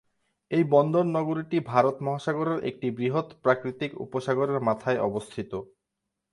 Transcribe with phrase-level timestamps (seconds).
[0.51, 5.51] এই বন্দর নগরীটি ভারত মহাসাগরের একটি বৃহৎ প্রাকৃতিক উপসাগরের মাথায় অবস্থিত।